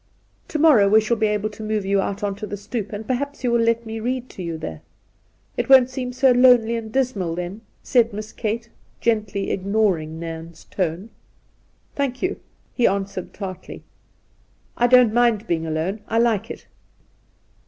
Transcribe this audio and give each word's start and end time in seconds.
'To 0.47 0.57
morrow 0.57 0.89
we 0.89 0.99
shall 0.99 1.15
be 1.15 1.27
able 1.27 1.51
to 1.51 1.61
move 1.61 1.85
you 1.85 2.01
out 2.01 2.23
on 2.23 2.33
to 2.37 2.47
the 2.47 2.57
stoep, 2.57 2.91
and 2.91 3.05
perhaps 3.05 3.43
you 3.43 3.51
will 3.51 3.61
let 3.61 3.85
me 3.85 3.99
read 3.99 4.29
to 4.31 4.41
you 4.41 4.57
there? 4.57 4.81
It 5.57 5.69
won't 5.69 5.91
seem 5.91 6.11
so 6.11 6.31
lonely 6.31 6.75
and 6.75 6.91
dismal 6.91 7.35
then,' 7.35 7.61
said 7.83 8.11
Miss 8.11 8.31
Kate, 8.33 8.71
gently 8.99 9.51
ignoring 9.51 10.19
Nairn's 10.19 10.63
tone. 10.65 11.11
'Thank, 11.93 12.23
you!' 12.23 12.39
he 12.73 12.87
answered 12.87 13.31
tartly; 13.31 13.83
'I 14.75 14.87
don't 14.87 15.13
mind 15.13 15.45
being 15.45 15.67
alone. 15.67 16.01
I 16.07 16.17
like 16.17 16.49
it 16.49 16.65